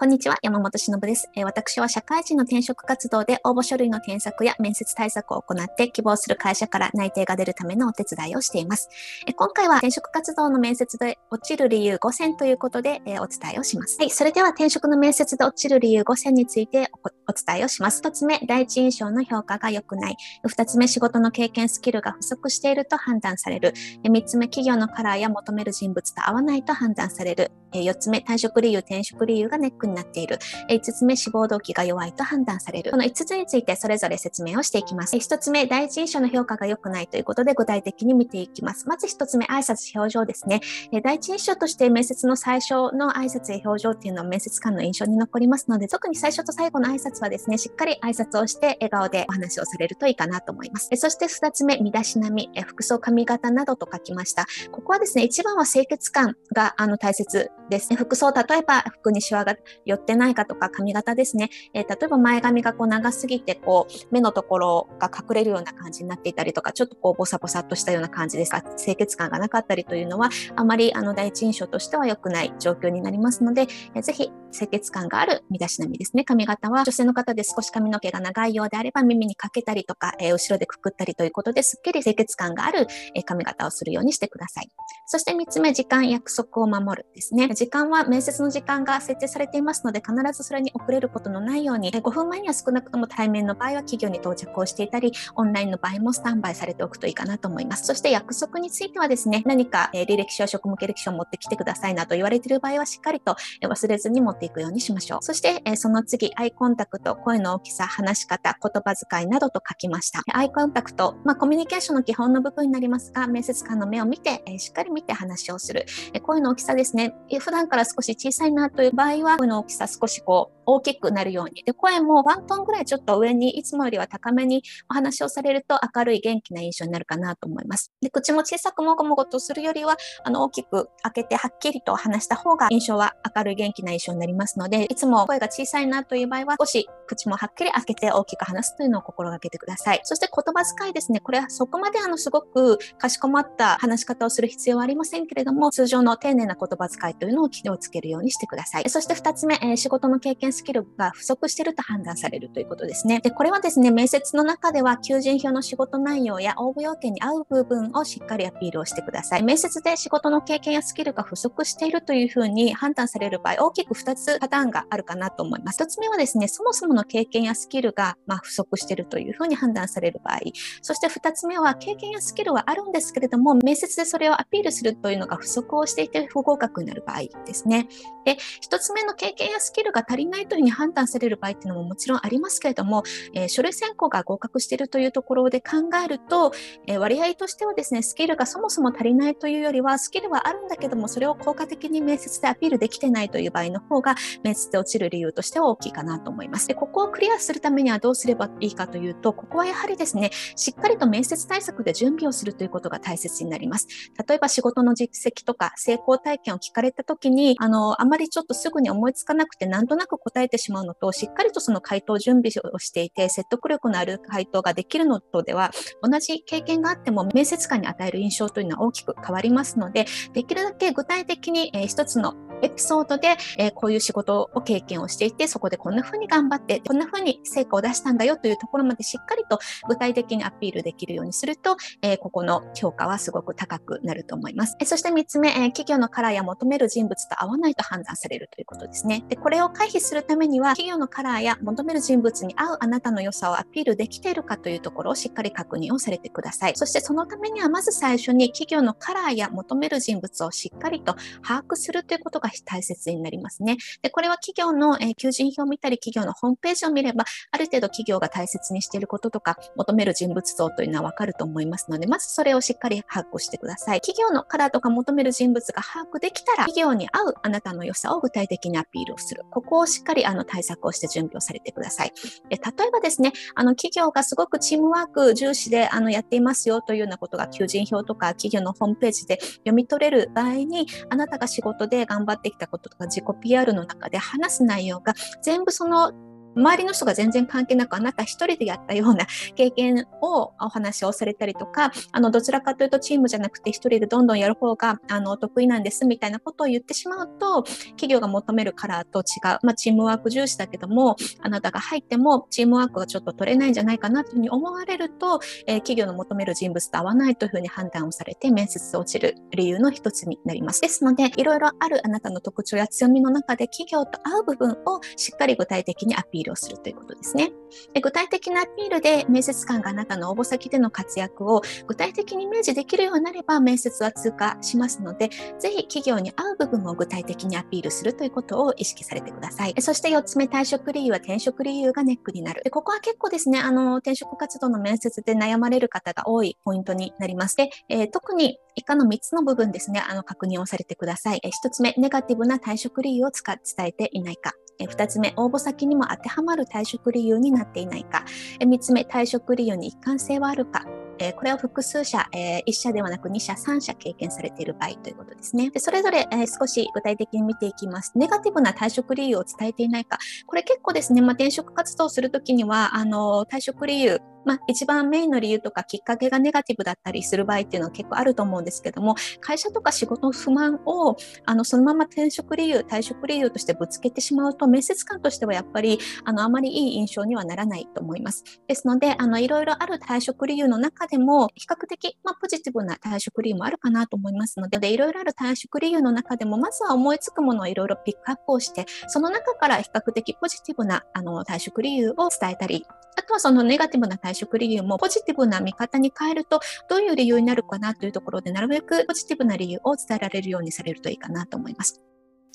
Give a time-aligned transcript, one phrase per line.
[0.00, 1.28] こんにちは、山本忍です。
[1.36, 8.88] えー、私は社会人の転職活動で応募書類の添削や面接対策を行って希望する会社から内定が出るためのお手伝いをしています。
[9.26, 13.98] えー、今回は転職活動の面接で落ちる理由5選ということで、えー、お伝えをします。
[14.00, 16.90] はい、それでは転職の面接で落ちる理由5選について
[17.28, 18.00] お伝えをします。
[18.00, 20.16] 1つ目、第一印象の評価が良くない。
[20.48, 23.74] 2つ目、仕事の経験スキルが不足していると判断される。
[24.02, 27.52] 3つ目、企業のカラーや求める人物と合わないと判断される。
[27.72, 30.38] 4つ目、退職理由、転職理由がネックにになっている。
[30.68, 32.90] 5つ目、志望動機が弱いと判断される。
[32.90, 35.16] この5つについてそれぞれ説明をしていきます。
[35.16, 38.88] 1つ目、第一印象の評価が良くないということで具体的に見ていきます。
[38.88, 40.60] まず1つ目、挨拶表情ですね。
[41.02, 50.88] 第一印象として面接の最初の挨拶や表情っていうのは面接官の印象に残りますので、特に最初と最後の挨拶はですね、しっかり挨拶をして笑顔でお話をされるといいかなと思います。
[50.94, 54.46] そして2つ目、身だしなみ、服装、髪型などと書きました。
[54.70, 57.96] ここはですね、一番は清潔感があの大切ですね。
[57.96, 61.50] 服装、例えば服にシワが寄ってないかとか髪型ですね。
[61.74, 76.24] えー、例えば前髪がこう長すぎて、こう目のところが隠れるような感じになっていたりとか、ちょっとこうボサボサっとしたような感じですか、清潔感がなかったりというのは、あまりあの第一印象としては良くない状況になりますので、えー、ぜひ清潔感がある身だしなみですね。
[76.24, 84.70] 髪型は女性の方で少し髪の毛が長いようであれば耳にかけたりとか、えー、後ろでくくったりということですっきり清潔感がある、え髪型をするようにしてください。
[85.06, 87.48] そして3つ目、時間約束を守るですね。
[87.54, 97.86] 時間は面接の時間が設定されていますので、必ずそれに遅れることのないようにえ、5分前には少なくとも対面の場合は企業に到着をしていたり、オンラインの場合もスタンバイされておくといいかなと思います。
[97.86, 105.22] そして約束についてはですね、何か、え履歴書、職務経歴書を持ってきてくださいなと言われている場合は、しっかりとえ忘れずに持ってていくようにしましょう。
[105.22, 110.22] そして、えその次、アイコンタクト、声の大きさ、話し方、言葉遣いなどと書きました。
[110.32, 115.86] アイコンタクト、まあ、コミュニケーションの基本の部分になりますが、面接官の目を見て、えしっかり見て話をする。
[116.12, 117.14] え声の大きさですね。
[117.38, 121.62] 普段から少し小さいなという場合は、声の大きさ少しこう、大きくなるように。
[121.64, 127.92] で、声もワントーンぐらいちょっと上に、いつもよりは高めにお話をされると明るい元気な印象になるかなと思います。
[128.00, 140.00] で、口も小さくもごもごとするよりは、あの、大きく開けてはっきりと話した方が印象は明るい元気な印象になりますりますので、いつも声が小さいなという場合は、少し口もはっきり開けて大きく話すというのを心がけてください。
[140.04, 141.20] そして言葉遣いですね。
[141.20, 148.88] これはそこまであの、すごくかしこまった話し方をする必要はありませんけれども、通常の丁寧な言葉遣いというのを気をつけるようにしてください。
[148.88, 153.20] そして2つ目、えー、仕事の経験スキルが不足足していると判断されるということですね。
[153.20, 159.42] で、これはですね、面接の中では求人票の仕事内容や応募要件に合う部分をしっかりアピールをしてください。
[159.42, 165.82] 面接で仕事の経験やスキルが不足しているというふうに判断される場合、大きく2つパターンがあるかなと思います。
[165.82, 170.38] 1つ目はですね、そもそもの経験やスキルが、ま不足しているというふうに判断される場合、
[170.82, 177.88] そして2つ目は経験やスキルはあるんですけれども、面接でそれをアピールするというのが不足をしていて不合格になる場合ですね。
[178.24, 183.02] で、1つ目の経験やスキルが足りないというふうに判断される場合っていうのももちろんありますけれども、
[183.34, 186.52] えー、書類選考が合格しているというところで考えると、
[186.86, 196.66] えー、割合としてはですね、スキルがそもそも足りないというよりは、スキルはあるんだけども、それを効果的に面接でアピールできてないという場合の方が、が面接で落ちる理由としては大きいかなと思います。
[196.68, 203.86] で、ここをクリアするためにはどうすればいいかというと、ここはやはりですね、しっかりと面接対策で準備をするということが大切になります。
[204.26, 215.70] 例えば仕事の実績とか成功体験を聞かれた時に、あの、あまりちょっとすぐに思いつかなくて、なんとなく答えてしまうのと、しっかりとその回答準備をしていて、説得力のある回答ができるのとでは、
[216.02, 234.76] 同じ経験があっても面接官に与える印象というのは大きく変わりますので、できるだけ具体的に、えー、一つのエピソードで、えー、こういう仕事を経験をしていて、そこでこんな風に頑張って、こんな風に成果を出したんだよというところまでしっかりと具体的にアピールできるようにすると、えー、ここの評価はすごく高くなると思います。
[234.80, 239.24] えそして3つ目、え企業のカラーや求める人物と合わないと判断されるということですね。
[239.28, 246.72] で、これを回避するためには、企業のカラーや求める人物に合うあなたの良さをアピールできているかというところをしっかり確認をされてください。
[246.76, 253.76] そしてそのためにはまず最初に企業のカラーや求める人物をしっかりと把握するということが大切になりますね。
[254.02, 264.00] で、これは企業の、えー、求人票を見たり、企業のホームページを見れば、ある程度企業が大切にしていることとか、求める人物像というのはわかると思いますので、まずそれをしっかり把握してください。
[264.00, 269.42] 企業のカラーとか求める人物が把握できたら、企業に合うあなたの良さを具体的にアピールをする。
[269.50, 272.12] ここをしっかりあの対策をして準備をされてください。
[272.48, 286.12] で例えばですね、あの企業がすごくチームワーク重視であのやっていますよというようなことが求人票とか企業のホームページで読み取れる場合に、あなたが仕事で頑張ってきたこととか自己 PR の中で話す内容が全部その
[286.56, 310.80] 周りの人が全然関係なくあなた一人でやったような経験をお話をされたりとか、あの、どちらかというとチームじゃなくて一人でどんどんやる方が、あの、得意なんですみたいなことを言ってしまうと、企業が求めるカラーと違う、まあ、チームワーク重視だけども、あなたが入ってもチームワークがちょっと取れないんじゃないかなというふうに思われると、えー、企業の求める人物と合わないというふうに判断をされて面接落ちる理由の一つになります。
[310.80, 317.52] ですので、いろいろあるあなたの特徴や強みの中で企業と合う部分をしっかり具体的にアピールピールをするということですね。
[317.92, 329.74] で具体的なアピールで面接官があなたの応募先での活躍を具体的にイメージできるようになれば面接は通過しますので、ぜひ企業に合う部分を具体的にアピールするということを意識されてください。
[329.80, 332.62] そして4つ目、退職理由は転職理由がネックになる。
[332.64, 337.56] でここは結構ですね、あの、転職活動の面接で悩まれる方が多いポイントになります。
[337.56, 341.40] で、えー、特に以下の3つの部分ですね、あの、確認をされてください。
[341.42, 344.54] えー、1つ目、ネガティブな退職理由を伝えていないか。
[344.78, 348.24] 2つ目、応募先にも当てはまる退職理由になっていないか。
[348.58, 350.86] 3つ目、退職理由に一貫性はあるか。
[351.22, 355.70] えこれを複数社、え1社ではなく2社、3社経験されている場合ということですね。
[355.70, 358.12] でそれぞれ、え少し具体的に見ていきます。
[358.14, 360.18] ネガティブな退職理由を伝えていないか。
[360.46, 371.16] これ結構ですね、まあ、転職活動をするときには、あの退職理由、まあ、一番メインの理由とかきっかけがネガティブだったりする場合っていうのは結構あると思うんですけども、会社とか仕事の不満を
[371.46, 378.44] あのそのまま転職理由、退職理由としてぶつけてしまうと、面接官としてはやっぱりあのあまりいい印象にはならないと思います。
[378.66, 402.09] ですので、あのいろいろある退職理由の中でも、比較的、まあ、ポジティブな退職理由もあるかなと思いますので、でいろいろある退職理由の中でも、まずは思いつくものをいろいろピックアップをして、その中から比較的ポジティブなあの退職理由を伝えたり、あとはそのネガティブな退職食理由もポジティブな見方に変えるとどういう理由になるかなというところでなるべくポジティブな理由を伝えられるようにされるといいかなと思います。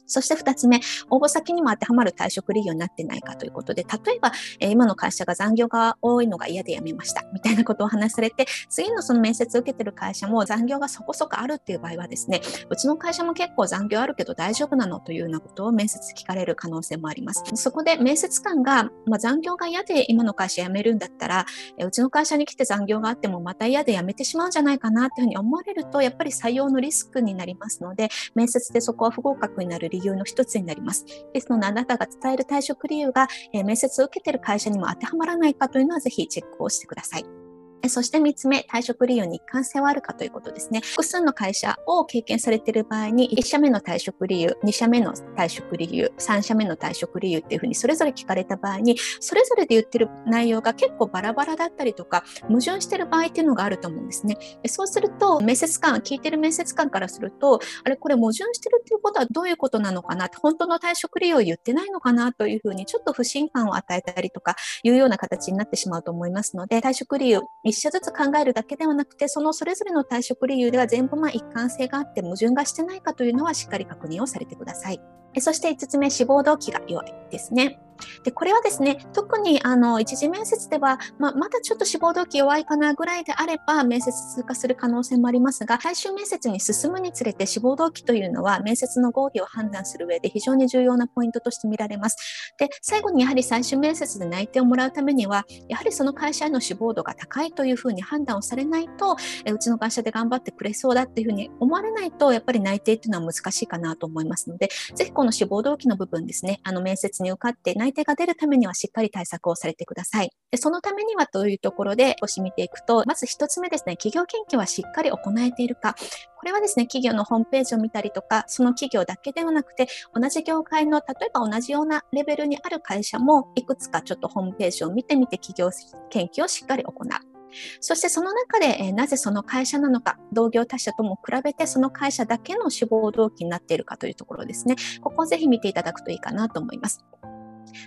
[0.06, 0.80] そして2つ目、
[1.10, 17.44] 応募先にも当てはまる退職理由になってないかということで、例えば、えー、今の会社が残業が多いのが嫌で辞めましたみたいなことをお話しされて、次のその面接を受けてる会社も残業がそこそこあるっていう場合はですね、うちの会社も結構残業あるけど大丈夫なのというようなことを面接聞かれる可能性もあります。
[17.56, 21.46] そこで面接官が、まあ、残業が嫌で今の会社辞めるんだったら、
[21.78, 31.06] えー、うちの会社に来て残業があってもまた嫌で辞めてしまうんじゃないかなというふうに思われると、やっぱり採用のリスクになりますので、面接でそこは不合格になる理由の一つになります。
[31.34, 37.45] ですので、あなたが伝える退職理由が、え面接を受けている会社にも当てはまらないかというのは、ぜひチェックをしてください。
[37.90, 40.82] そして3つ目、退職理由に一貫性はあるかということですね。
[40.82, 54.38] 複数の会社を経験されている場合に、1社目の退職理由、2社目の退職理由、3社目の退職理由っていうふうにそれぞれ聞かれた場合に、それぞれで言ってる内容が結構バラバラだったりとか、矛盾してる場合っていうのがあると思うんですね。
[54.68, 60.30] そうすると、面接官、聞いてる面接官からすると、あれ、これ矛盾してるっていうことはどういうことなのかな？
[60.42, 62.34] 本当の退職理由を言ってないのかな？
[62.34, 67.42] というふうに、ちょっと不信感を与えたりとか、いうような形になってしまうと思いますので、退職理由、
[67.76, 75.02] 1社ずつ考えるだけではなくて、そのそれぞれの退職理由では全部ま一貫性があって矛盾がしてないかというのはしっかり確認をされてください。
[75.42, 77.80] そして5つ目、志望動機が弱いですね。
[78.24, 92.54] でこれはですね、特にあの一次面接では、ままだちょっと志望動機弱いかなぐらいであれば、面接通過する可能性もありますが、最終面接に進むにつれて志望動機というのは、面接の合否を判断する上で非常に重要なポイントとして見られます。
[92.58, 99.16] で、最後にやはり最終面接で内定をもらうためには、やはりその会社への志望度が高いというふうに判断をされないと、
[99.46, 110.32] えうちの会社で頑張ってくれそうだっていうふうに思われないと、やっぱり内定っていうのは難しいかなと思いますので、ぜひこの志望動機の部分ですね、あの面接に受かって内定が出るためにはしっかり対策をされてください。
[110.52, 115.96] でそのためにはというところで少し見ていくと、まず1つ目ですね、企業研究はしっかり行えているか。
[116.38, 125.72] これはですね、企業のホームページを見たりとか、その企業だけではなくて、同じ業界の、例えば同じようなレベルにある会社も、いくつかちょっとホームページを見てみて、企業
[126.12, 127.35] 研究をしっかり行う。
[127.80, 134.76] そしてその中で、えなぜその会社なのか、同業他社とも比べてその会社だけの志望動機になっているかというところですね。
[135.02, 137.06] ここをぜひ見ていただくといいかなと思います。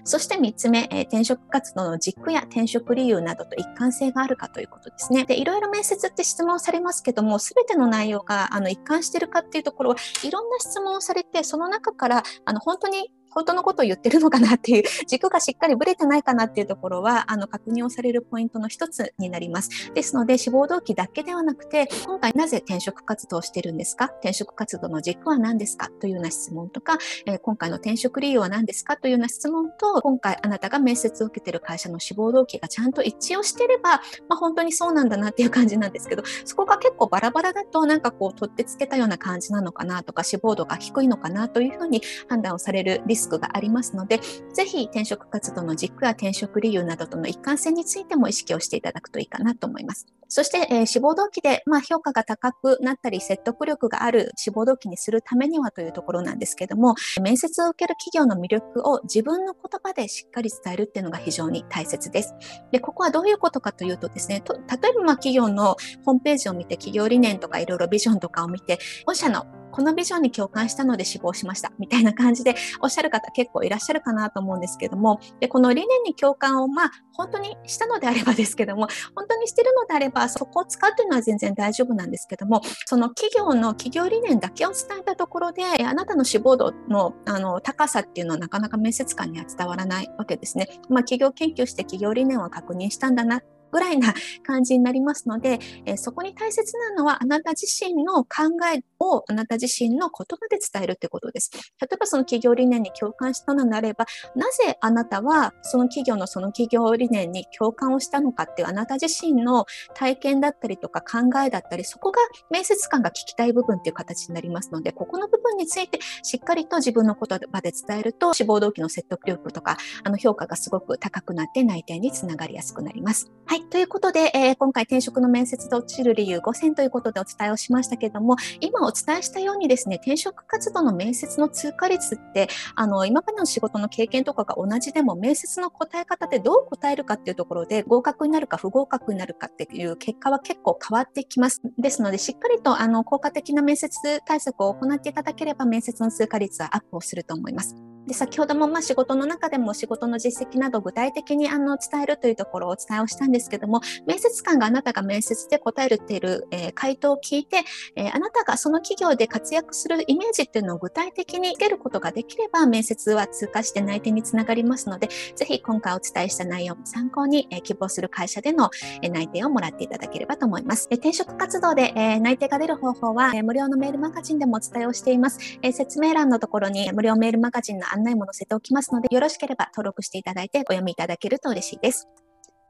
[0.04, 5.24] そして3つ目、え、転職活動の軸や転職理由などと一貫性があるかということですね。
[5.24, 19.92] で、いろいろ面接って質問されますけども、すべての内容があの一貫してるかっていうところはいろんな質問をされて、その中からあの本当に本当のことを言ってるのかなっていう 軸がしっかりぶれてないかなっていうところはあの確認をされるポイントの一つになります。
[19.94, 24.06] ですので志望動機だけではなくて今回なぜ転職活動をしてるんですか？
[24.06, 25.88] 転職活動の軸は何ですか？
[26.00, 28.96] というような質問とか、えー、今回の転職理由は何ですか？
[28.96, 44.20] というような質問と今回あなたが面接を受けてる会社の志望動機がちゃんと一致をしてれば、まあ、本当にそうなんだなっていう感じなんですけどそこが結構バラバラだとなんかこう取ってつけたような感じなのかなとか志望度が低いのかなというふうに判断をされるリススクがありますので、
[44.54, 50.06] ぜひ転職活動の軸や転職理由などとの一貫性についても意識をしていただくといいかなと思います。
[50.30, 62.34] そして、えー、志望動機で、まあ、評価が高くなったり、説得力がある志望動機にするためにはというところなんですけども、面接を受ける企業の魅力を自分の言葉でしっかり伝えるっていうのが非常に大切です。
[62.72, 90.68] で、ここはどういうことかというとですね、と例えばま企業のホームページを見て、企業理念とかいろいろビジョンとかを見て、御社のこのビジョンに共感したので死亡しましたみたいな感じでおっしゃる方結構いらっしゃるかなと思うんですけどもでこの理念に共感をまあ本当にしたのであればですけども本当にしてるのであればそこを使うというのは全然大丈夫なんですけどもその企業の企業理念だけを伝えたところであなたの志望度のあの高さっていうのはなかなか面接官には伝わらないわけですね。
[90.88, 94.14] まあ、企業研究して企業理念を確認したんだなぐらいな
[94.46, 98.28] 感じになりますので、え、そこに大切なのはあなた自身の考
[98.74, 101.50] えをあなた自身の言葉で伝えるってことです。
[101.80, 112.20] 例えばその企業理念に共感したのであれば、なぜあなたはその企業のその企業理念に共感をしたのかっていうあなた自身の体験だったりとか考えだったり、そこが
[112.50, 123.30] 面接官が聞きたい部分っていう形になりますので、ここの部分についてしっかりと自分の言葉で伝えると、志望動機の説得力とか、あの評価がすごく高くなって内定につながりやすくなります。
[123.46, 123.57] はい。
[123.70, 141.62] ということで、えー、今回転職の面接で落ちる理由5選ということでお伝えをしましたけれども、今お伝えしたようにですね、転職活動の面接の通過率って、あの、今までの仕事の経験とかが同じでも、面接の答え方でどう答えるかっていうところで、合格になるか不合格になるかっていう結果は結構変わってきます。
[141.78, 147.87] ですので、しっかりと、あの、効果的な面接対策を行っていただければ、面接の通過率はアップをすると思います。
[148.08, 157.58] で先ほどもまあ仕事の中でも仕事の実績など具体的にあの伝えるというところをお伝えをしたんですけども面接官があなたが面接で答えるっている、えー、回答を聞いて、
[157.96, 168.70] えー、あなたがその企業で活躍するイメージっていうのを具体的につけることができれば面接は通過して内定につながりますのでぜひ今回お伝えした内容も参考に、えー、希望する会社での、
[169.02, 170.88] え内定をもらっていただければと思います。
[170.90, 175.38] 転職活動で、え内定が出る方法は、え無料のメールマガジンでもお伝えをしています。
[175.62, 182.08] え説明欄のところに無料メールマガジンの案内も載せておきますので、よろしければ登録していただいてお読みいただけると嬉しいです。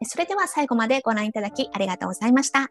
[0.04, 2.68] それでは最後までご覧いただきありがとうございました。